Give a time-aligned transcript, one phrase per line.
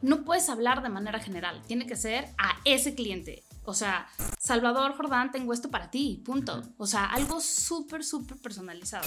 [0.00, 3.44] no puedes hablar de manera general, tiene que ser a ese cliente.
[3.64, 4.06] O sea,
[4.38, 6.62] Salvador Jordán, tengo esto para ti, punto.
[6.78, 9.06] O sea, algo súper, súper personalizado.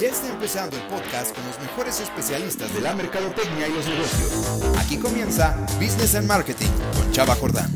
[0.00, 4.76] Ya está empezando el podcast con los mejores especialistas de la mercadotecnia y los negocios.
[4.78, 7.70] Aquí comienza Business and Marketing con Chava Jordán.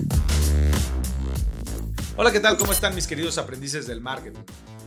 [2.16, 2.56] Hola, ¿qué tal?
[2.58, 4.42] ¿Cómo están mis queridos aprendices del marketing?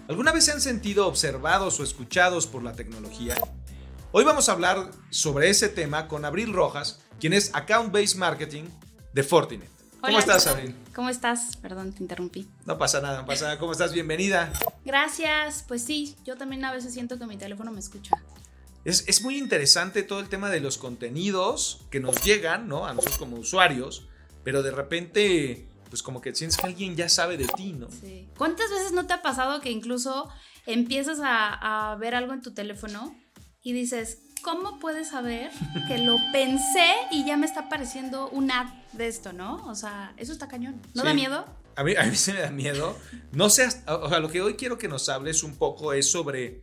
[0.07, 3.35] ¿Alguna vez se han sentido observados o escuchados por la tecnología?
[4.17, 8.65] Hoy vamos a hablar sobre ese tema con Abril Rojas, quien es Account Based Marketing
[9.13, 9.69] de Fortinet.
[10.01, 10.75] ¿Cómo estás, Abril?
[10.93, 11.57] ¿Cómo estás?
[11.57, 12.47] Perdón, te interrumpí.
[12.65, 13.57] No pasa nada, no pasa nada.
[13.57, 13.91] ¿Cómo estás?
[13.91, 14.53] Bienvenida.
[14.83, 15.65] Gracias.
[15.67, 18.11] Pues sí, yo también a veces siento que mi teléfono me escucha.
[18.83, 22.85] Es, es muy interesante todo el tema de los contenidos que nos llegan, ¿no?
[22.85, 24.07] A nosotros como usuarios,
[24.43, 27.89] pero de repente, pues como que sientes que alguien ya sabe de ti, ¿no?
[27.89, 28.29] Sí.
[28.37, 30.29] ¿Cuántas veces no te ha pasado que incluso
[30.67, 33.15] empiezas a, a ver algo en tu teléfono
[33.63, 35.49] y dices, ¿cómo puedes saber
[35.87, 39.65] que lo pensé y ya me está apareciendo un ad de esto, ¿no?
[39.67, 40.79] O sea, eso está cañón.
[40.93, 41.07] ¿No Sí.
[41.07, 41.45] da miedo?
[41.75, 42.95] A mí, a mí se me da miedo.
[43.31, 46.09] No sé, hasta- o sea, lo que hoy quiero que nos hables un poco es
[46.09, 46.61] sobre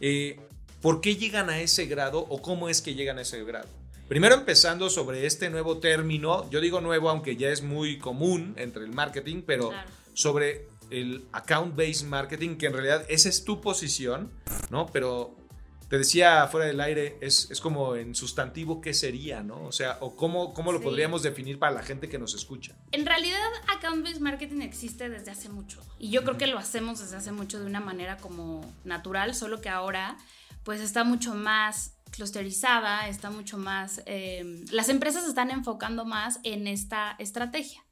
[0.00, 0.38] eh,
[0.82, 3.68] por qué llegan a ese grado o cómo es que llegan a ese grado.
[4.06, 8.84] Primero empezando sobre este nuevo término, yo digo nuevo aunque ya es muy común entre
[8.84, 9.88] el marketing, pero Claro.
[10.12, 14.30] sobre el account-based marketing, que en realidad esa es tu posición,
[14.68, 14.86] ¿no?
[14.92, 15.34] Pero
[15.94, 19.62] te decía fuera del aire, es, es como en sustantivo, ¿qué sería, no?
[19.64, 20.84] O sea, o cómo, cómo lo Sí.
[20.84, 22.74] podríamos definir para la gente que nos escucha.
[22.90, 23.38] En realidad,
[23.76, 25.80] account-based marketing existe desde hace mucho.
[26.00, 29.60] Y yo creo que lo hacemos desde hace mucho de una manera como natural, solo
[29.60, 30.16] que ahora
[30.64, 34.02] pues está mucho más clusterizada, está mucho más...
[34.06, 37.84] eh, las empresas se están enfocando más en esta estrategia.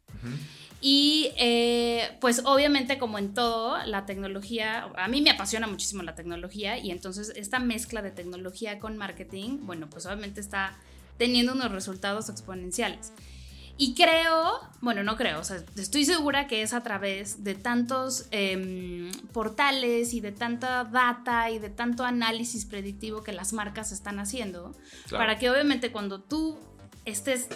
[0.84, 6.16] Y eh, pues obviamente como en todo, la tecnología, a mí me apasiona muchísimo la
[6.16, 10.76] tecnología y entonces esta mezcla de tecnología con marketing, bueno, pues obviamente está
[11.18, 13.12] teniendo unos resultados exponenciales.
[13.78, 18.26] Y creo, bueno, no creo, o sea, estoy segura que es a través de tantos
[18.32, 24.18] em, portales y de tanta data y de tanto análisis predictivo que las marcas están
[24.18, 24.72] haciendo,
[25.06, 25.22] Claro.
[25.24, 26.58] para que obviamente cuando tú
[27.04, 27.48] estés,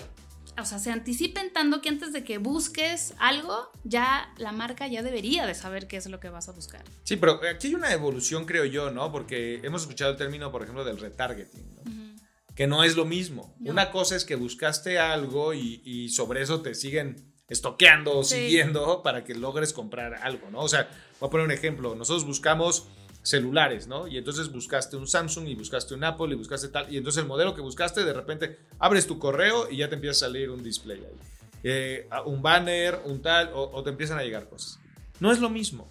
[0.60, 5.02] o sea, se anticipen tanto que antes de que busques algo, ya la marca ya
[5.02, 6.82] debería de saber qué es lo que vas a buscar.
[7.04, 9.12] Sí, pero aquí hay una evolución, creo yo, ¿no?
[9.12, 12.16] Porque hemos escuchado el término, por ejemplo, del retargeting, ¿no?
[12.54, 13.54] que no es lo mismo.
[13.60, 13.70] No.
[13.70, 18.36] Una cosa es que buscaste algo y, y sobre eso te siguen estoqueando o Sí.
[18.36, 20.60] siguiendo para que logres comprar algo, ¿no?
[20.60, 20.88] O sea,
[21.20, 21.94] voy a poner un ejemplo.
[21.94, 22.86] Nosotros buscamos
[23.26, 24.06] celulares, ¿no?
[24.06, 26.92] Y entonces buscaste un Samsung y buscaste un Apple y buscaste tal.
[26.92, 30.12] Y entonces el modelo que buscaste, de repente abres tu correo y ya te empieza
[30.12, 31.18] a salir un display ahí.
[31.64, 34.78] Eh, un banner, un tal, o, o te empiezan a llegar cosas.
[35.18, 35.88] No es lo mismo.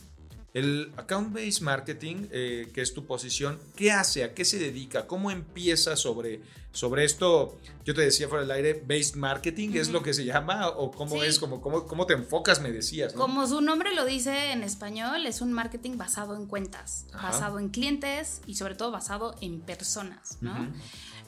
[0.55, 4.23] El account-based marketing, eh, que es tu posición, ¿qué hace?
[4.23, 5.05] ¿A qué se dedica?
[5.05, 6.39] ¿Cómo empieza sobre,
[6.71, 7.57] sobre esto?
[7.83, 10.69] Yo te decía fuera del aire, based marketing, ¿es lo que se llama?
[10.69, 11.25] ¿O cómo Sí.
[11.27, 11.39] es?
[11.39, 12.61] Como, cómo, ¿Cómo te enfocas?
[12.61, 13.19] Me decías, ¿no?
[13.19, 17.31] Como su nombre lo dice en español, es un marketing basado en cuentas, Ajá.
[17.31, 20.55] basado en clientes y sobre todo basado en personas, ¿no?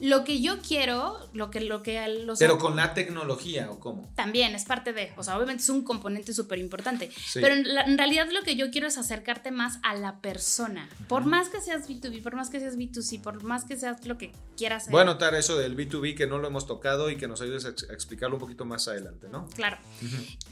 [0.00, 2.38] Lo que yo quiero, lo que, lo que los...
[2.38, 4.12] Pero con la tecnología, ¿o cómo?
[4.14, 7.40] También es parte de, o sea, obviamente es un componente súper importante, Sí.
[7.40, 10.88] pero en, la- en realidad lo que yo quiero es acercarte más a la persona.
[11.08, 14.18] Por más que seas B2B, por más que seas B2C, por más que seas lo
[14.18, 14.92] que quieras ser.
[14.92, 17.64] Voy a anotar eso del B2B que no lo hemos tocado y que nos ayudes
[17.64, 19.48] a ex- a explicarlo un poquito más adelante, ¿no?
[19.56, 19.78] Claro.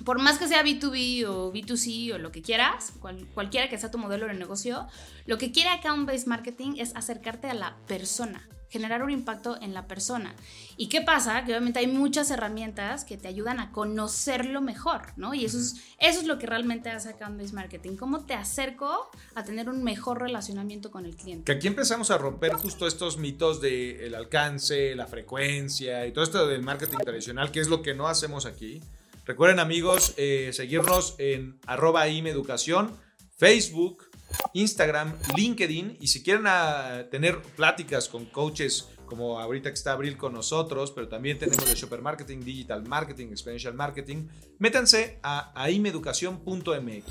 [0.04, 3.90] Por más que sea B2B o B2C o lo que quieras, cual- cualquiera que sea
[3.90, 4.86] tu modelo de negocio,
[5.26, 9.72] lo que quiere Account Based Marketing es acercarte a la persona, generar un impacto en
[9.72, 10.34] la persona.
[10.76, 11.44] ¿Y qué pasa?
[11.44, 15.32] Que obviamente hay muchas herramientas que te ayudan a conocerlo mejor, ¿no?
[15.32, 17.96] Y eso es, eso es lo que realmente hace Based Marketing.
[17.96, 21.44] ¿Cómo te acerco a tener un mejor relacionamiento con el cliente?
[21.44, 26.46] Que aquí empezamos a romper justo estos mitos del alcance, la frecuencia y todo esto
[26.46, 28.82] del marketing tradicional, que es lo que no hacemos aquí.
[29.24, 32.92] Recuerden amigos, eh, seguirnos en arroba imeducación,
[33.36, 34.04] Facebook,
[34.52, 40.16] Instagram, LinkedIn y si quieren ah, tener pláticas con coaches como ahorita que está Abril
[40.16, 44.26] con nosotros, pero también tenemos de Shopper Marketing, Digital Marketing, Exponential Marketing,
[44.58, 47.04] métanse a aimeducación.mx.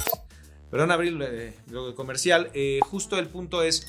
[0.70, 2.50] Perdón, Abril, eh, lo de comercial.
[2.54, 3.88] eh, justo el punto es,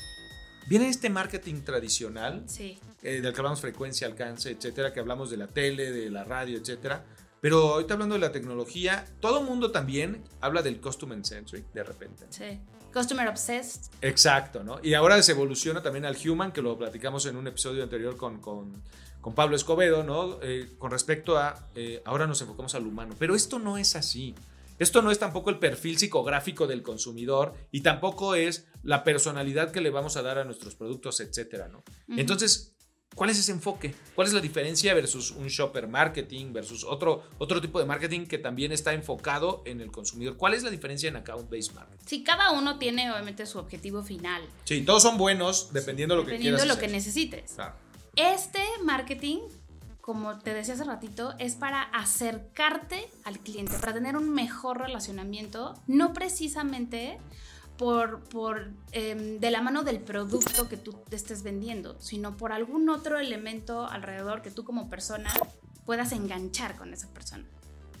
[0.69, 2.79] viene este marketing tradicional, Sí.
[3.03, 6.57] eh, del que hablamos frecuencia, alcance, etcétera, que hablamos de la tele, de la radio,
[6.59, 7.03] etcétera.
[7.41, 11.83] Pero ahorita hablando de la tecnología, todo el mundo también habla del customer centric de
[11.83, 12.25] repente.
[12.29, 12.59] Sí.
[12.93, 13.91] Customer Obsessed.
[14.01, 14.79] Exacto, ¿no?
[14.81, 18.39] Y ahora se evoluciona también al human, que lo platicamos en un episodio anterior con,
[18.39, 18.81] con,
[19.21, 20.39] con Pablo Escobedo, ¿no?
[20.41, 23.13] Eh, con respecto a, eh, ahora nos enfocamos al humano.
[23.19, 24.33] Pero esto no es así.
[24.79, 29.81] Esto no es tampoco el perfil psicográfico del consumidor y tampoco es la personalidad que
[29.81, 31.83] le vamos a dar a nuestros productos, etcétera, ¿no?
[32.09, 32.76] Entonces,
[33.17, 33.95] ¿Cuál es ese enfoque?
[34.13, 38.37] ¿Cuál es la diferencia versus un shopper marketing, versus otro, otro tipo de marketing que
[38.37, 40.37] también está enfocado en el consumidor?
[40.37, 42.05] ¿Cuál es la diferencia en account-based marketing?
[42.05, 44.43] Sí, cada uno tiene obviamente su objetivo final.
[44.65, 47.53] Sí, todos son buenos dependiendo de lo que Dependiendo quieras de lo que necesites.
[47.55, 47.73] Claro.
[48.15, 49.39] Este marketing,
[49.99, 55.73] como te decía hace ratito, es para acercarte al cliente, para tener un mejor relacionamiento,
[55.87, 57.17] no precisamente
[57.77, 62.51] por, por em, de la mano del producto que tú te estés vendiendo, sino por
[62.51, 65.29] algún otro elemento alrededor que tú como persona
[65.85, 67.45] puedas enganchar con esa persona.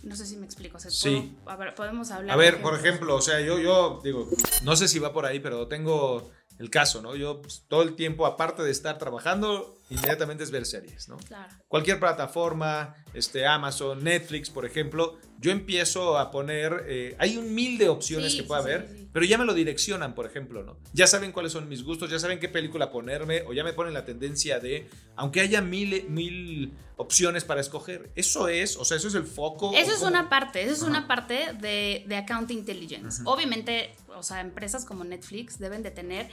[0.03, 0.77] No sé si me explico.
[0.77, 1.35] o sea, Sí.
[1.45, 2.33] a ver, podemos hablar.
[2.33, 4.27] A ver, por ejemplo, o sea, yo, yo digo,
[4.63, 6.29] no sé si va por ahí, pero tengo
[6.59, 7.15] el caso, ¿no?
[7.15, 11.17] Yo pues, todo el tiempo, aparte de estar trabajando, inmediatamente es ver series, ¿no?
[11.17, 11.53] Claro.
[11.67, 17.77] Cualquier plataforma, este, Amazon, Netflix, por ejemplo, yo empiezo a poner, eh, hay un mil
[17.77, 20.63] de opciones Sí, que pueda sí, haber, sí, pero ya me lo direccionan, por ejemplo,
[20.63, 20.77] ¿no?
[20.93, 23.93] Ya saben cuáles son mis gustos, ya saben qué película ponerme, o ya me ponen
[23.93, 29.07] la tendencia de, aunque haya mil, mil opciones para escoger, eso es, o sea, eso
[29.07, 29.71] es el foco.
[29.75, 30.89] Eso es cómo- una parte, eso es Ajá.
[30.89, 33.21] una parte de, de account intelligence.
[33.25, 36.27] Obviamente, o sea, empresas como Netflix deben de tener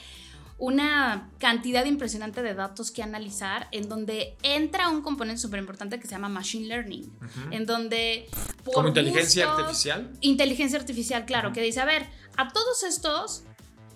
[0.59, 6.07] una cantidad impresionante de datos que analizar en donde entra un componente súper importante que
[6.07, 7.13] se llama machine learning,
[7.51, 8.29] en donde...
[8.65, 10.11] por Como inteligencia gustos- artificial.
[10.21, 12.07] Inteligencia artificial, claro, que dice, a ver,
[12.37, 13.43] a todos estos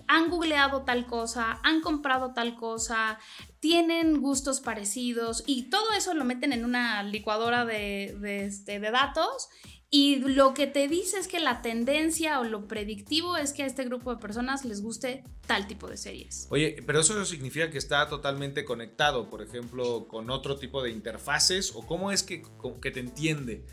[0.07, 3.19] han googleado tal cosa, han comprado tal cosa,
[3.59, 8.91] tienen gustos parecidos y todo eso lo meten en una licuadora de, de, este, de
[8.91, 9.49] datos
[9.91, 13.65] y lo que te dice es que la tendencia o lo predictivo es que a
[13.65, 16.47] este grupo de personas les guste tal tipo de series.
[16.51, 21.71] Oye, pero eso significa que está totalmente conectado, por ejemplo, con otro tipo de interfaces
[21.75, 22.43] o cómo es que,
[22.81, 23.65] que te entiende.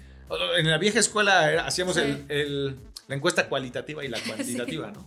[0.59, 2.01] En la vieja escuela hacíamos Sí.
[2.01, 2.77] el- el-
[3.09, 5.07] la encuesta cualitativa y la cuantitativa, ¿no?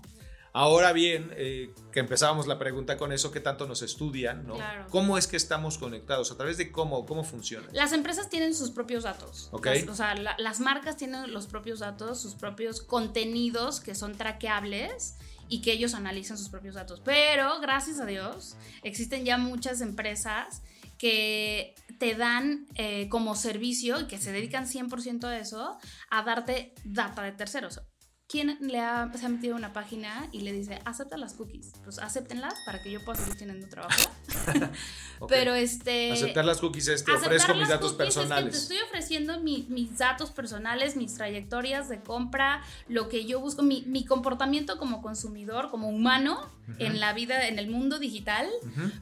[0.53, 4.47] Ahora bien, eh, que empezábamos la pregunta con eso, ¿qué tanto nos estudian?
[4.47, 4.55] ¿no?
[4.55, 4.87] Claro.
[4.89, 6.31] ¿Cómo es que estamos conectados?
[6.31, 7.05] ¿A través de cómo?
[7.05, 7.67] ¿Cómo funciona?
[7.71, 9.49] Las empresas tienen sus propios datos.
[9.81, 14.15] Las- o sea, la- las marcas tienen los propios datos, sus propios contenidos que son
[14.15, 15.15] traqueables
[15.47, 17.01] y que ellos analizan sus propios datos.
[17.03, 20.61] Pero, gracias a Dios, existen ya muchas empresas
[20.97, 25.77] que te dan eh, como servicio y que se dedican 100% a eso,
[26.09, 27.81] a darte data de terceros.
[28.29, 31.71] ¿Quién le ha, se ha metido en una página y le dice, acepta las cookies?
[31.83, 34.11] Pues acéptenlas para que yo pueda seguir teniendo trabajo.
[35.27, 36.11] Pero este...
[36.11, 38.51] Aceptar las cookies es te ofrezco mis datos cookies es que personales.
[38.53, 43.63] te estoy ofreciendo mi- mis datos personales, mis trayectorias de compra, lo que yo busco,
[43.63, 46.39] mi, mi comportamiento como consumidor, como humano
[46.77, 48.47] en la vida, en el mundo digital,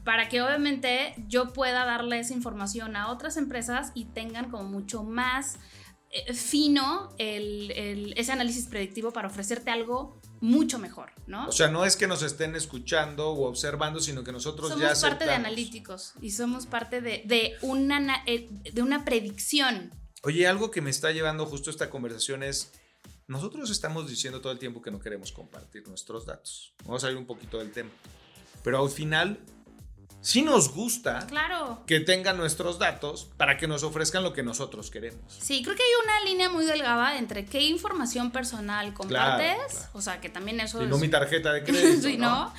[0.04, 5.02] para que obviamente yo pueda darle esa información a otras empresas y tengan como mucho
[5.02, 5.58] más
[6.34, 11.48] fino el- el- ese análisis predictivo para ofrecerte algo mucho mejor, ¿no?
[11.48, 15.00] O sea, no es que nos estén escuchando o observando, sino que nosotros ya somos
[15.00, 19.92] parte de analíticos y somos parte de, de una, na- eh, de una predicción.
[20.22, 22.72] Oye, algo que me está llevando justo esta conversación es,
[23.26, 26.72] nosotros estamos diciendo todo el tiempo que no queremos compartir nuestros datos.
[26.84, 27.90] Vamos a ir un poquito del tema.
[28.64, 29.38] Pero al final,
[30.20, 31.82] sí nos gusta Claro.
[31.86, 35.20] que tengan nuestros datos para que nos ofrezcan lo que nosotros queremos.
[35.40, 39.88] Sí, creo que hay una línea muy delgada entre qué información personal compartes, claro.
[39.92, 40.90] o sea, que también eso Y es...
[40.90, 42.08] no mi tarjeta de crédito.
[42.08, 42.28] Sí, ¿no?
[42.46, 42.54] ¿no?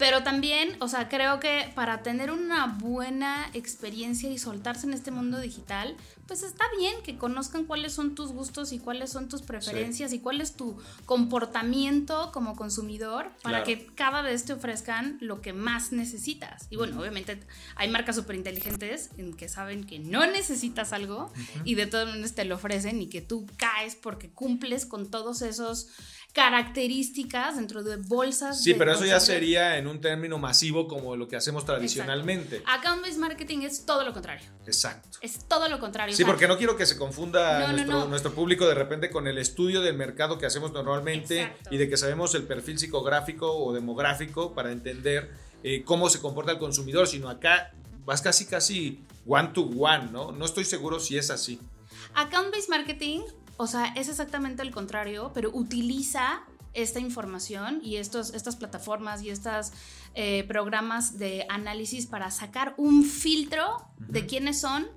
[0.00, 5.10] Pero también, o sea, creo que para tener una buena experiencia y soltarse en este
[5.10, 5.94] mundo digital,
[6.26, 10.18] pues está bien que conozcan cuáles son tus gustos y cuáles son tus preferencias y
[10.20, 13.64] cuál es tu comportamiento como consumidor para Claro.
[13.64, 16.66] que cada vez te ofrezcan lo que más necesitas.
[16.70, 17.38] Y bueno, obviamente
[17.76, 21.32] hay marcas súper inteligentes en que saben que no necesitas algo
[21.64, 25.42] y de todas maneras te lo ofrecen y que tú caes porque cumples con todos
[25.42, 25.88] esos
[26.32, 28.62] características dentro de bolsas.
[28.62, 32.62] Sí, de pero eso ya sería en un término masivo como lo que hacemos tradicionalmente.
[32.66, 34.46] Account-based marketing es todo lo contrario.
[34.66, 35.18] Exacto.
[35.20, 36.12] Es todo lo contrario.
[36.12, 38.06] o Sí, sea, porque no quiero que se confunda No, no, nuestro, no.
[38.08, 41.74] nuestro público de repente con el estudio del mercado que hacemos normalmente Exacto.
[41.74, 45.30] y de que sabemos el perfil psicográfico o demográfico para entender
[45.62, 47.72] eh, cómo se comporta el consumidor, sino acá
[48.04, 50.32] vas casi casi one to one, ¿no?
[50.32, 51.60] No estoy seguro si es así.
[52.14, 53.20] Account-based marketing,
[53.60, 59.28] o sea, es exactamente el contrario, pero utiliza esta información y estos, estas plataformas y
[59.28, 59.72] estos
[60.48, 64.88] programas de análisis para sacar un filtro de quiénes son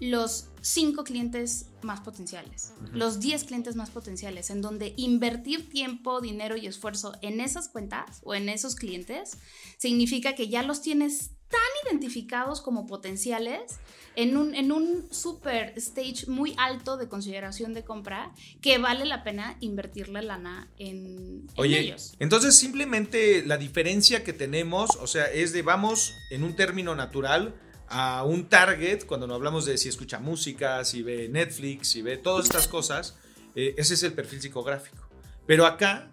[0.00, 6.58] los cinco clientes más potenciales, los 10 clientes más potenciales, en donde invertir tiempo, dinero
[6.58, 9.38] y esfuerzo en esas cuentas o en esos clientes
[9.78, 13.80] significa que ya los tienes tan identificados como potenciales
[14.16, 19.24] en un, en un super stage muy alto de consideración de compra que vale la
[19.24, 22.14] pena invertirle lana en, en Oye, ellos.
[22.18, 27.54] entonces simplemente la diferencia que tenemos, o sea, es de vamos en un término natural
[27.88, 32.16] a un target, cuando no hablamos de si escucha música, si ve Netflix, si ve
[32.16, 33.16] todas estas cosas,
[33.56, 35.08] eh, ese es el perfil psicográfico.
[35.44, 36.08] Pero acá,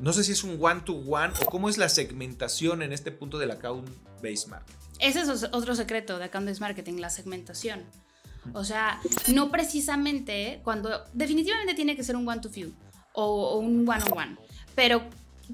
[0.00, 3.52] no sé si es un one-to-one o cómo es la segmentación en este punto del
[4.22, 4.78] account-based marketing.
[5.00, 7.84] Ese es otro secreto de account-based marketing, la segmentación.
[8.54, 12.72] O sea, no precisamente cuando definitivamente tiene que ser un one-to-few
[13.12, 14.36] o, o un one-on-one,
[14.74, 15.02] pero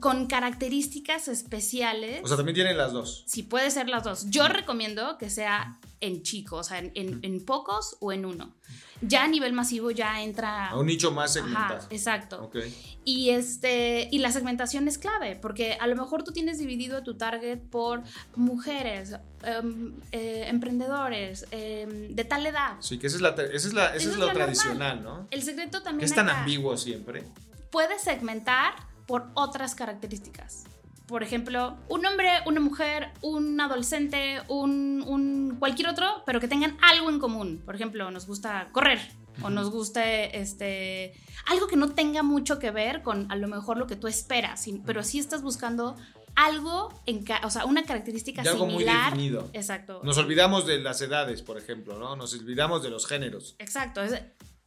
[0.01, 2.21] con características especiales.
[2.25, 3.25] O sea, también tienen las dos.
[3.27, 4.31] Sí, puede ser las dos.
[4.31, 8.55] Yo recomiendo que sea en chicos, o sea, en, en, en pocos o en uno.
[9.01, 10.69] Ya a nivel masivo ya entra...
[10.69, 11.79] A un nicho más segmentado.
[11.79, 12.45] Ajá, exacto.
[12.45, 12.57] Ok.
[13.05, 17.17] Y, este, y la segmentación es clave, porque a lo mejor tú tienes dividido tu
[17.17, 18.03] target por
[18.37, 22.77] mujeres, em, eh, emprendedores, em, de tal edad.
[22.81, 25.27] Sí, que esa es, la, esa es, la, esa es es lo tradicional, ¿no?
[25.31, 27.25] El secreto también es tan acá, ambiguo siempre.
[27.71, 28.75] puedes segmentar
[29.09, 30.65] por otras características.
[31.07, 36.77] Por ejemplo, un hombre, una mujer, un adolescente, un, un cualquier otro, pero que tengan
[36.83, 37.63] algo en común.
[37.65, 39.01] Por ejemplo, nos gusta correr
[39.43, 41.15] o nos guste este
[41.47, 44.67] algo que no tenga mucho que ver con a lo mejor lo que tú esperas,
[44.85, 45.97] pero sí estás buscando
[46.35, 49.13] algo en o sea, una característica De algo muy similar.
[49.13, 49.49] definido.
[49.55, 50.01] Exacto.
[50.05, 52.17] Nos olvidamos de las edades, por ejemplo, ¿no?
[52.17, 53.57] Nos olvidamos de los géneros.
[53.59, 54.13] Exacto, es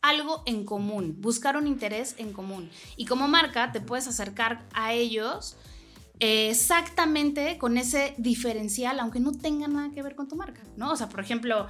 [0.02, 2.70] algo en común, buscar un interés en común.
[2.98, 5.58] Y como marca te puedes acercar a ellos
[6.20, 10.92] eh, exactamente con ese diferencial, aunque no tenga nada que ver con tu marca, ¿no?
[10.92, 11.68] O sea, por ejemplo,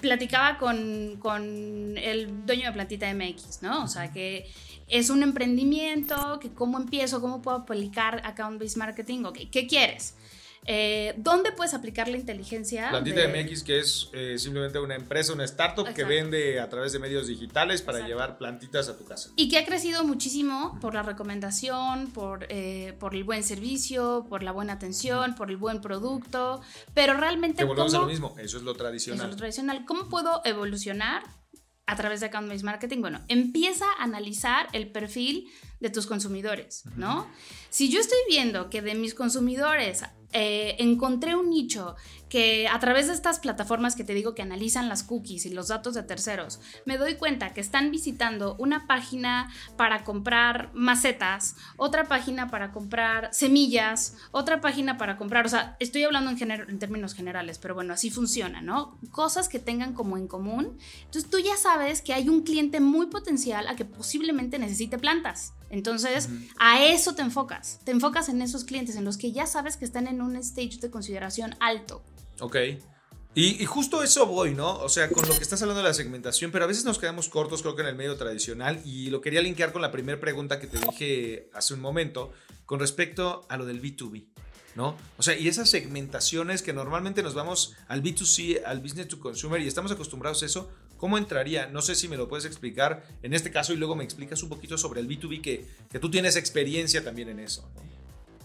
[0.00, 3.84] platicaba con, con el dueño de Plantita MX, ¿no?
[3.84, 4.50] O sea, que
[4.88, 10.14] es un emprendimiento, que cómo empiezo, cómo puedo aplicar account-based marketing, ¿qué quieres?
[10.72, 12.90] Eh, ¿Dónde puedes aplicar la inteligencia?
[12.90, 16.08] Plantita de- MX, que es eh, simplemente una empresa, una startup que Exacto.
[16.08, 18.08] vende a través de medios digitales para Exacto.
[18.14, 19.30] llevar plantitas a tu casa.
[19.34, 24.44] Y que ha crecido muchísimo por la recomendación, por, eh, por el buen servicio, por
[24.44, 26.60] la buena atención, por el buen producto,
[26.94, 29.30] pero realmente Que volvemos a ¿cómo- lo mismo, eso es lo eso es tradicional.
[29.30, 29.84] lo tradicional.
[29.86, 31.24] ¿Cómo puedo evolucionar
[31.86, 33.00] a través de account-based marketing?
[33.00, 35.48] Bueno, empieza a analizar el perfil
[35.80, 37.26] de tus consumidores, ¿no?
[37.70, 41.96] Si yo estoy viendo que de mis consumidores eh, encontré un nicho
[42.28, 45.68] que a través de estas plataformas que te digo que analizan las cookies y los
[45.68, 52.04] datos de terceros, me doy cuenta que están visitando una página para comprar macetas, otra
[52.04, 57.14] página para comprar semillas, otra página para comprar, o sea, estoy hablando en, en términos
[57.14, 58.96] generales, pero bueno, así funciona, ¿no?
[59.10, 60.78] Cosas que tengan como en común.
[61.04, 65.54] Entonces tú ya sabes que hay un cliente muy potencial a que posiblemente necesite plantas.
[65.70, 67.80] Entonces, a eso te enfocas.
[67.84, 70.78] Te enfocas en esos clientes, en los que ya sabes que están en un stage
[70.80, 72.02] de consideración alto.
[72.40, 72.56] Ok.
[73.32, 74.78] Y, y justo eso voy, ¿no?
[74.78, 77.28] O sea, con lo que estás hablando de la segmentación, pero a veces nos quedamos
[77.28, 80.58] cortos, creo que en el medio tradicional, y lo quería linkear con la primera pregunta
[80.58, 82.32] que te dije hace un momento,
[82.66, 84.26] con respecto a lo del B2B,
[84.74, 84.96] ¿no?
[85.16, 89.60] O sea, y esas segmentaciones que normalmente nos vamos al B2C, al business to consumer,
[89.60, 90.68] y estamos acostumbrados a eso,
[91.00, 91.66] ¿cómo entraría?
[91.66, 94.50] No sé si me lo puedes explicar en este caso y luego me explicas un
[94.50, 97.80] poquito sobre el B2B, que, que tú tienes experiencia también en eso, ¿no?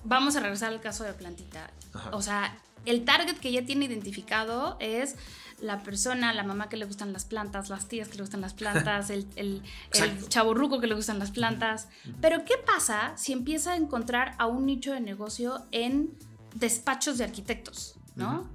[0.05, 1.71] Vamos a regresar al caso de plantita.
[1.93, 2.12] Ajá.
[2.13, 5.15] O sea, el target que ya tiene identificado es
[5.59, 8.53] la persona, la mamá que le gustan las plantas, las tías que le gustan las
[8.62, 11.88] plantas, el, el, el chaborruco que le gustan las plantas.
[12.21, 16.12] Pero ¿qué pasa si empieza a encontrar a un nicho de negocio en
[16.53, 17.95] despachos de arquitectos?
[18.15, 18.50] ¿No?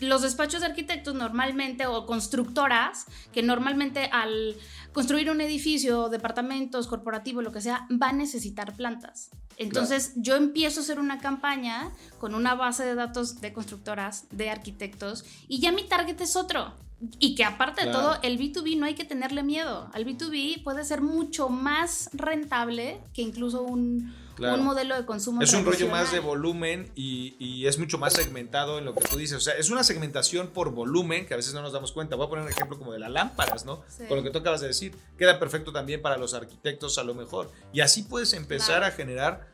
[0.00, 4.56] Los despachos de arquitectos normalmente, o constructoras, que normalmente al
[4.92, 9.30] construir un edificio, departamentos, corporativo, lo que sea, va a necesitar plantas.
[9.56, 14.50] Entonces yo empiezo a hacer una campaña con una base de datos de constructoras, de
[14.50, 16.74] arquitectos, y ya mi target es otro.
[17.20, 19.88] Y que aparte de todo, el B2B no hay que tenerle miedo.
[19.92, 24.54] Al B2B puede ser mucho más rentable que incluso un, Claro.
[24.60, 25.42] un modelo de consumo.
[25.42, 29.04] Es un rollo más de volumen y, y es mucho más segmentado en lo que
[29.06, 29.36] tú dices.
[29.36, 32.14] O sea, es una segmentación por volumen que a veces no nos damos cuenta.
[32.16, 33.82] Voy a poner un ejemplo como de las lámparas, ¿no?
[33.88, 34.04] Sí.
[34.08, 34.94] Con lo que tú acabas de decir.
[35.18, 37.50] Queda perfecto también para los arquitectos a lo mejor.
[37.72, 38.86] Y así puedes empezar Claro.
[38.86, 39.48] a generar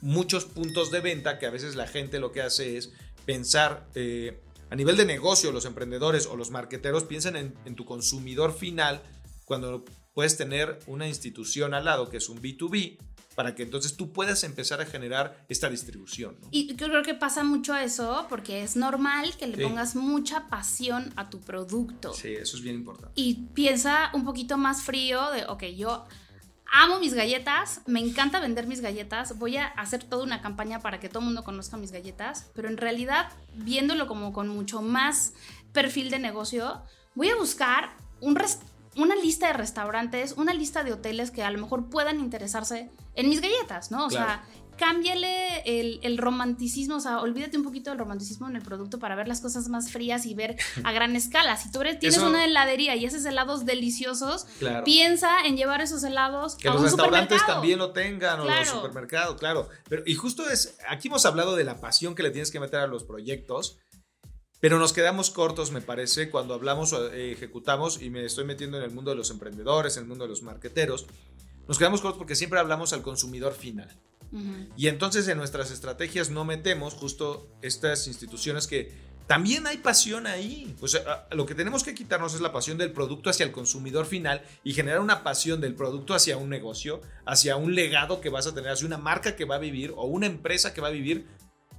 [0.00, 2.90] muchos puntos de venta que a veces la gente lo que hace es
[3.26, 7.84] pensar eh, a nivel de negocio, los emprendedores o los marqueteros piensan en, en tu
[7.84, 9.02] consumidor final
[9.44, 9.84] cuando
[10.14, 12.98] puedes tener una institución al lado que es un B2B
[13.34, 16.36] para que entonces tú puedas empezar a generar esta distribución.
[16.42, 16.48] ¿no?
[16.50, 19.62] Y yo creo que pasa mucho eso porque es normal que le Sí.
[19.62, 22.12] pongas mucha pasión a tu producto.
[22.12, 23.12] Sí, eso es bien importante.
[23.18, 26.04] Y piensa un poquito más frío de, ok, yo
[26.74, 31.00] amo mis galletas, me encanta vender mis galletas, voy a hacer toda una campaña para
[31.00, 35.32] que todo el mundo conozca mis galletas, pero en realidad, viéndolo como con mucho más
[35.72, 36.82] perfil de negocio,
[37.14, 38.60] voy a buscar un res-
[38.96, 43.28] una lista de restaurantes, una lista de hoteles que a lo mejor puedan interesarse en
[43.28, 44.06] mis galletas, ¿no?
[44.06, 44.26] O Claro.
[44.26, 44.44] sea,
[44.76, 49.14] cámbiale el, el, romanticismo, o sea, olvídate un poquito del romanticismo en el producto para
[49.14, 51.56] ver las cosas más frías y ver a gran escala.
[51.56, 54.46] Si tú tienes una heladería y haces helados deliciosos,
[54.84, 59.68] piensa en llevar esos helados que los restaurantes también lo tengan o los supermercados, claro.
[59.88, 62.80] Pero y justo es, aquí hemos hablado de la pasión que le tienes que meter
[62.80, 63.78] a los proyectos.
[64.62, 68.78] Pero nos quedamos cortos, me parece, cuando hablamos o eh, ejecutamos, y me estoy metiendo
[68.78, 71.06] en el mundo de los emprendedores, en el mundo de los marqueteros,
[71.66, 73.88] nos quedamos cortos porque siempre hablamos al consumidor final.
[74.76, 78.92] Y entonces en nuestras estrategias no metemos justo estas instituciones que
[79.26, 80.76] también hay pasión ahí.
[80.80, 84.06] O sea, lo que tenemos que quitarnos es la pasión del producto hacia el consumidor
[84.06, 88.46] final y generar una pasión del producto hacia un negocio, hacia un legado que vas
[88.46, 90.92] a tener, hacia una marca que va a vivir o una empresa que va a
[90.92, 91.26] vivir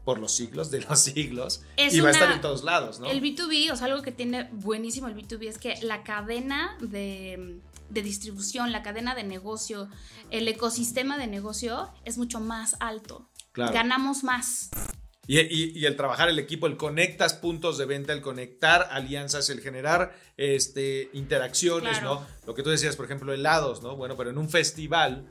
[0.04, 3.08] por los siglos de los siglos y va a estar en todos lados, ¿no?
[3.08, 7.62] El B2B, o sea, algo que tiene buenísimo el B2B es que la cadena de
[7.94, 9.88] de distribución, la cadena de negocio,
[10.32, 13.30] el ecosistema de negocio es mucho más alto.
[13.54, 14.72] Ganamos más.
[15.26, 20.18] Y, el trabajar el equipo, el conectas puntos de venta, el conectar alianzas, el generar
[20.36, 22.26] este, interacciones, ¿no?
[22.46, 23.96] Lo que tú decías, por ejemplo, helados, ¿no?
[23.96, 25.26] Bueno, pero en un festival,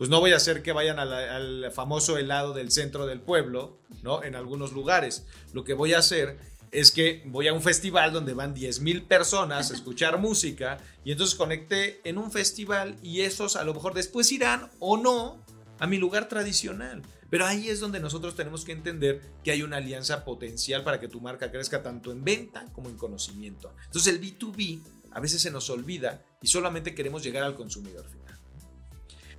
[0.00, 4.22] pues no voy a hacer que vayan al famoso helado del centro del pueblo, ¿no?
[4.24, 5.26] En algunos lugares.
[5.52, 6.38] Lo que voy a hacer
[6.70, 11.36] es que voy a un festival donde van 10.000 personas a escuchar música y entonces
[11.36, 15.44] conecté en un festival y esos a lo mejor después irán o no
[15.78, 17.02] a mi lugar tradicional.
[17.28, 21.08] Pero ahí es donde nosotros tenemos que entender que hay una alianza potencial para que
[21.08, 23.74] tu marca crezca tanto en venta como en conocimiento.
[23.84, 24.80] Entonces el B2B
[25.10, 28.29] a veces se nos olvida y solamente queremos llegar al consumidor final.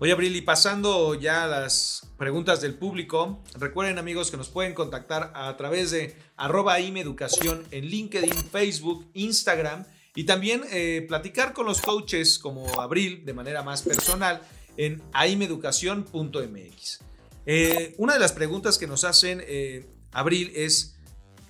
[0.02, 4.74] Oye, Abril, y pasando ya a las preguntas del público, recuerden amigos que nos pueden
[4.74, 11.68] contactar a través de arroba Educación en LinkedIn, Facebook, Instagram y también eh, platicar con
[11.68, 14.42] los coaches como Abril de manera más personal
[14.76, 17.00] en aimeducación.mx.
[17.46, 20.96] Eh, una de las preguntas que nos hacen eh, Abril es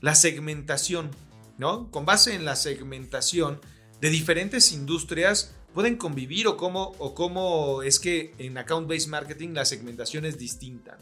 [0.02, 1.10] la segmentación,
[1.58, 1.90] ¿no?
[1.90, 3.62] Con base en la segmentación
[4.02, 9.66] de diferentes industrias, pueden convivir o cómo, o cómo es que en account-based marketing la
[9.66, 10.98] segmentación es distinta?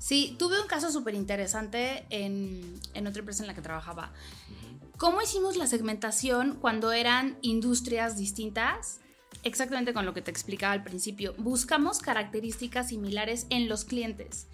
[0.00, 4.12] Sí, tuve un caso súper interesante en, otra empresa en la que trabajaba.
[4.96, 9.00] ¿Cómo hicimos la segmentación cuando eran industrias distintas?
[9.42, 11.34] Exactamente con lo que te explicaba al principio.
[11.36, 14.46] Buscamos características similares en los clientes.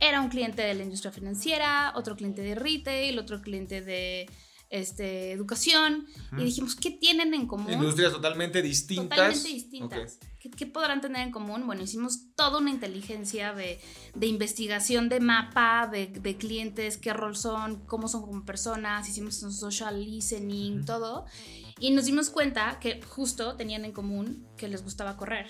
[0.00, 4.28] Era un cliente de la industria financiera, otro cliente de retail, otro cliente de
[4.70, 7.72] este, educación, y dijimos, ¿qué tienen en común?
[7.72, 9.16] Industrias totalmente distintas.
[9.16, 10.18] Totalmente distintas.
[10.38, 11.66] ¿Qué, podrán tener en común?
[11.66, 13.80] Bueno, hicimos toda una inteligencia de,
[14.20, 20.04] investigación de mapa, de, clientes, qué rol son, cómo son como personas, hicimos un social
[20.04, 21.26] listening, todo,
[21.80, 25.46] y nos dimos cuenta que justo tenían en común que les gustaba correr.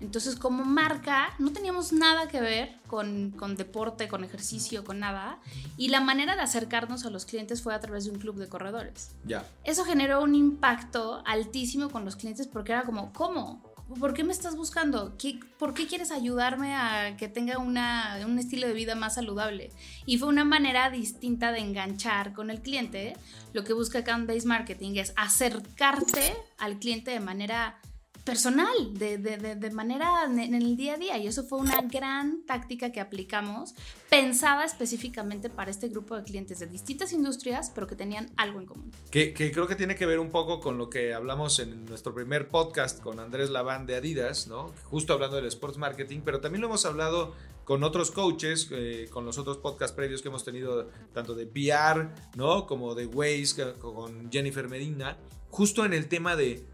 [0.00, 5.38] Entonces, como marca, no teníamos nada que ver con, deporte, con ejercicio, con nada.
[5.76, 8.48] Y la manera de acercarnos a los clientes fue a través de un club de
[8.48, 9.12] corredores.
[9.24, 9.46] Ya.
[9.64, 13.62] Eso generó un impacto altísimo con los clientes porque era como, ¿cómo?
[13.98, 15.16] ¿Por qué me estás buscando?
[15.58, 19.72] ¿Por qué quieres ayudarme a que tenga una, un estilo de vida más saludable?
[20.06, 23.14] Y fue una manera distinta de enganchar con el cliente.
[23.52, 27.78] Lo que busca Account Based Marketing es acercarte al cliente de manera
[28.24, 31.18] personal, de, de, de, manera en el día a día.
[31.18, 33.74] Y eso fue una gran táctica que aplicamos,
[34.08, 38.66] pensada específicamente para este grupo de clientes de distintas industrias, pero que tenían algo en
[38.66, 38.90] común.
[39.10, 42.14] Que, que creo que tiene que ver un poco con lo que hablamos en nuestro
[42.14, 44.72] primer podcast con Andrés Laván de Adidas, ¿no?
[44.84, 47.34] Justo hablando del sports marketing, pero también lo hemos hablado
[47.64, 52.08] con otros coaches, eh, con los otros podcasts previos que hemos tenido, tanto de PR,
[52.36, 52.66] ¿no?
[52.66, 55.18] Como de Waze, con Jennifer Medina,
[55.50, 56.66] justo en el tema de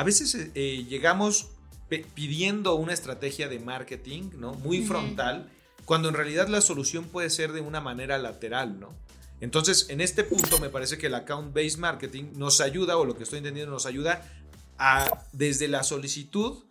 [0.00, 1.50] a veces eh, eh, llegamos
[2.14, 4.54] pidiendo una estrategia de marketing, ¿no?
[4.54, 5.50] Muy frontal,
[5.84, 8.94] cuando en realidad la solución puede ser de una manera lateral, ¿no?
[9.42, 13.24] Entonces, en este punto me parece que el account-based marketing nos ayuda, o lo que
[13.24, 14.26] estoy entendiendo, nos ayuda
[14.78, 16.64] a, desde la solicitud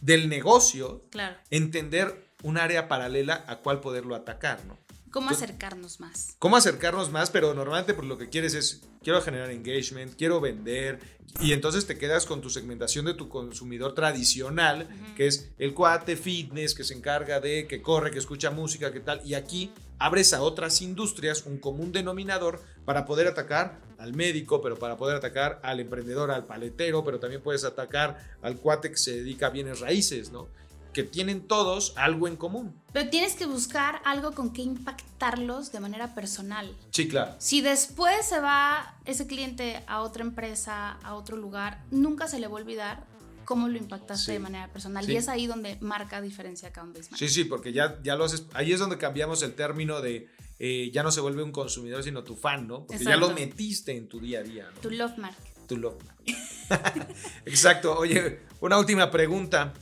[0.00, 1.02] del negocio,
[1.50, 4.78] entender un área paralela a cuál poderlo atacar, ¿no?
[5.16, 6.36] ¿Cómo acercarnos más?
[6.38, 7.30] ¿Cómo acercarnos más?
[7.30, 11.00] Pero normalmente por lo que quieres es, quiero generar engagement, quiero vender,
[11.40, 16.16] y entonces te quedas con tu segmentación de tu consumidor tradicional, que es el cuate
[16.16, 20.34] fitness, que se encarga de, que corre, que escucha música, que tal, y aquí abres
[20.34, 25.60] a otras industrias un común denominador para poder atacar al médico, pero para poder atacar
[25.62, 29.80] al emprendedor, al paletero, pero también puedes atacar al cuate que se dedica a bienes
[29.80, 30.48] raíces, ¿no?
[30.96, 32.74] Que tienen todos algo en común.
[32.94, 36.74] Pero tienes que buscar algo con que impactarlos de manera personal.
[36.90, 37.34] Sí, claro.
[37.38, 42.46] Si después se va ese cliente a otra empresa, a otro lugar, nunca se le
[42.46, 43.04] va a olvidar
[43.44, 44.32] cómo lo impactaste Sí.
[44.32, 45.04] de manera personal.
[45.04, 45.12] Sí.
[45.12, 48.46] Y es ahí donde marca diferencia account-based Sí, sí, porque ya, ya lo haces.
[48.54, 52.24] Ahí es donde cambiamos el término de eh, ya no se vuelve un consumidor, sino
[52.24, 52.86] tu fan, ¿no?
[52.86, 54.80] Porque ya lo metiste en tu día a día, ¿no?
[54.80, 55.36] Tu love mark.
[55.68, 55.98] Tu love.
[57.44, 57.98] Exacto.
[57.98, 59.74] Oye, una última pregunta.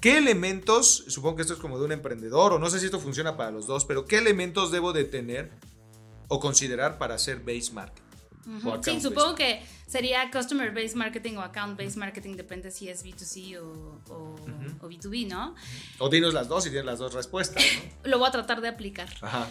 [0.00, 3.00] ¿Qué elementos, supongo que esto es como de un emprendedor, o no sé si esto
[3.00, 5.50] funciona para los dos, pero qué elementos debo de tener
[6.28, 8.02] o considerar para hacer base marketing?
[8.64, 12.88] O account Sí, supongo que sería customer based marketing o account based marketing, depende si
[12.88, 14.36] es B2C o, o-
[14.80, 15.54] o B2B, ¿no?
[15.98, 17.90] O dinos las dos y tienes las dos respuestas, ¿no?
[18.10, 19.08] Lo voy a tratar de aplicar.
[19.20, 19.48] Ajá.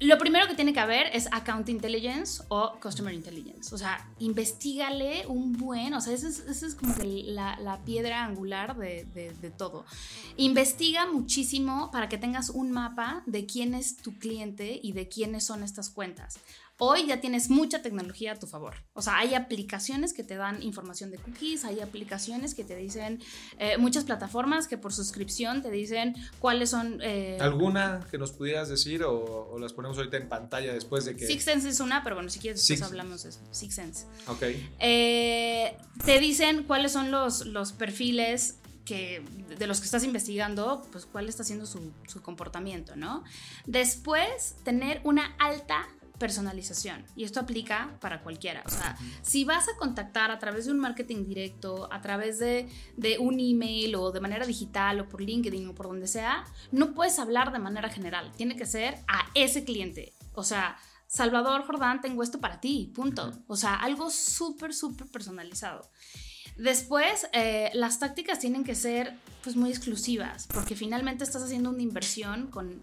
[0.00, 3.74] Lo primero que tiene que haber es account intelligence o customer intelligence.
[3.74, 8.76] O sea, investigale un buen, o sea, esa es, es como que la, piedra angular
[8.76, 9.84] de- de todo.
[10.36, 15.44] Investiga muchísimo para que tengas un mapa de quién es tu cliente y de quiénes
[15.44, 16.38] son estas cuentas.
[16.80, 18.74] Hoy ya tienes mucha tecnología a tu favor.
[18.94, 23.22] O sea, hay aplicaciones que te dan información de cookies, hay aplicaciones que te dicen,
[23.58, 26.98] eh, muchas plataformas que por suscripción te dicen cuáles son...
[27.02, 31.14] eh, ¿Alguna que nos pudieras decir o, o las ponemos ahorita en pantalla después de
[31.14, 31.26] que...
[31.26, 33.40] Six Sense es una, pero bueno, si quieres después Six- hablamos de eso.
[33.50, 34.06] Six Sense.
[34.26, 34.42] Ok.
[34.78, 39.22] Eh, te dicen cuáles son los, los perfiles que,
[39.58, 43.22] de los que estás investigando, pues cuál está siendo su, su comportamiento, ¿no?
[43.66, 45.86] Después, tener una alta
[46.20, 50.72] personalización y esto aplica para cualquiera, o sea, si vas a contactar a través de
[50.72, 55.20] un marketing directo, a través de, de un email o de manera digital o por
[55.20, 59.28] LinkedIn o por donde sea, no puedes hablar de manera general, tiene que ser a
[59.34, 60.76] ese cliente, o sea,
[61.10, 63.32] Salvador Jordán, tengo esto para ti, punto.
[63.48, 65.90] O sea, algo súper, súper personalizado.
[66.56, 71.82] Después, eh, las tácticas tienen que ser pues muy exclusivas, porque finalmente estás haciendo una
[71.82, 72.80] inversión con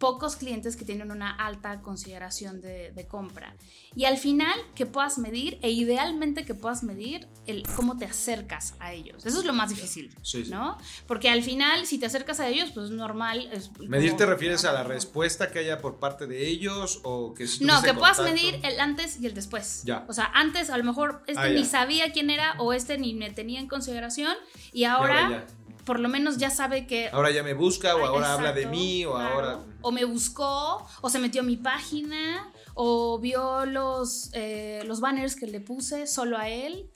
[0.00, 3.54] pocos clientes que tienen una alta consideración de, de compra.
[3.94, 8.74] Y al final que puedas medir, e idealmente que puedas medir el cómo te acercas
[8.80, 9.24] a ellos.
[9.26, 10.50] Eso es lo más difícil, Sí, sí.
[10.50, 10.78] ¿no?
[11.06, 13.48] Porque al final, si te acercas a ellos, pues es normal.
[13.52, 17.34] es ¿Medir como- te refieres a la respuesta que haya por parte de ellos o
[17.34, 18.42] que si No, que puedas contacto?
[18.42, 19.82] medir el antes y el después.
[19.84, 20.06] Ya.
[20.08, 23.12] O sea, antes a lo mejor este Ah, ni sabía quién era o este ni
[23.14, 24.34] me tenía en consideración
[24.72, 25.46] y Y ahora
[25.84, 27.08] por lo menos ya sabe que...
[27.12, 29.34] Ahora ya me busca o Ah, ahora habla de mí o claro.
[29.34, 29.58] ahora...
[29.82, 35.36] O me buscó, o se metió a mi página, o vio los, eh, los banners
[35.36, 36.90] que le puse solo a él.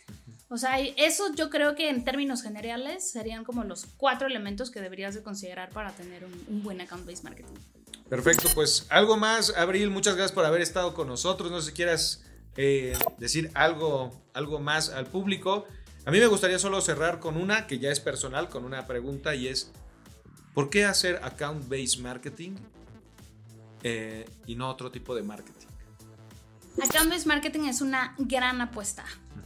[0.48, 4.80] O sea, eso yo creo que en términos generales serían como los cuatro elementos que
[4.80, 7.54] deberías de considerar para tener un, un buen account-based marketing.
[8.08, 11.50] Perfecto, pues algo más, Abril, muchas gracias por haber estado con nosotros.
[11.50, 12.22] No sé si quieras
[12.56, 15.66] eh, decir algo, algo más al público.
[16.04, 19.34] A mí me gustaría solo cerrar con una que ya es personal, con una pregunta
[19.34, 19.72] y es,
[20.52, 22.56] ¿por qué hacer account-based marketing
[23.84, 25.66] eh, y no otro tipo de marketing?
[26.82, 29.04] Account-based marketing es una gran apuesta.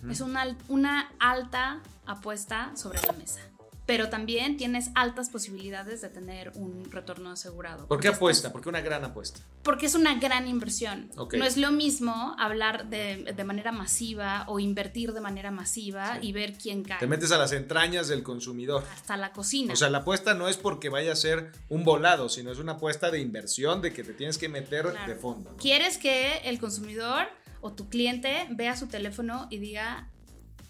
[0.08, 3.40] Es una, una alta apuesta sobre la mesa.
[3.88, 7.86] Pero también tienes altas posibilidades de tener un retorno asegurado.
[7.86, 8.52] ¿Por qué apuesta?
[8.52, 9.40] ¿Por qué una gran apuesta?
[9.62, 11.08] Porque es una gran inversión.
[11.16, 16.32] No es lo mismo hablar de, de manera masiva o invertir de manera masiva y
[16.32, 16.98] ver quién cae.
[16.98, 18.84] Te metes a las entrañas del consumidor.
[18.92, 19.72] Hasta la cocina.
[19.72, 22.72] O sea, la apuesta no es porque vaya a ser un volado, sino es una
[22.72, 25.10] apuesta de inversión, de que te tienes que meter Claro.
[25.10, 25.50] de fondo.
[25.52, 25.56] ¿no?
[25.56, 27.26] Quieres que el consumidor
[27.62, 30.10] o tu cliente vea su teléfono y diga,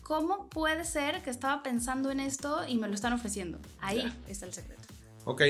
[0.08, 3.58] ¿cómo puede ser que estaba pensando en esto y me lo están ofreciendo?
[3.78, 4.82] Ahí está el secreto.
[5.26, 5.42] Ok.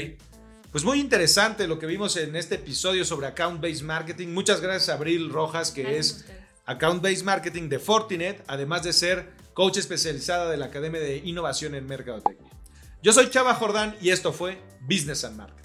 [0.73, 4.29] Pues muy interesante lo que vimos en este episodio sobre Account Based Marketing.
[4.29, 6.38] Muchas gracias a Abril Rojas, que Gracias es.
[6.66, 11.77] Account Based Marketing de Fortinet, además de ser coach especializada de la Academia de Innovación
[11.77, 12.51] en Mercadotecnia.
[13.01, 15.58] Yo soy Chava Jordán y esto fue Business and Marketing.